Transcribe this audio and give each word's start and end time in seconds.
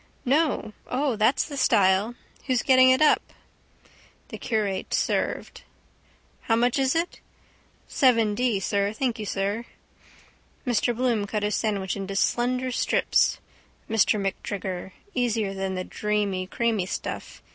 —No. 0.25 0.73
O, 0.87 1.15
that's 1.15 1.43
the 1.45 1.55
style. 1.57 2.15
Who's 2.47 2.63
getting 2.63 2.89
it 2.89 3.03
up? 3.03 3.21
The 4.29 4.39
curate 4.39 4.95
served. 4.95 5.61
—How 6.41 6.55
much 6.55 6.79
is 6.79 6.93
that? 6.93 7.19
—Seven 7.87 8.33
d., 8.33 8.59
sir... 8.59 8.93
Thank 8.93 9.19
you, 9.19 9.27
sir. 9.27 9.65
Mr 10.65 10.95
Bloom 10.95 11.27
cut 11.27 11.43
his 11.43 11.53
sandwich 11.53 11.95
into 11.95 12.15
slender 12.15 12.71
strips. 12.71 13.37
Mr 13.87 14.19
MacTrigger. 14.19 14.93
Easier 15.13 15.53
than 15.53 15.75
the 15.75 15.83
dreamy 15.83 16.47
creamy 16.47 16.87
stuff. 16.87 17.43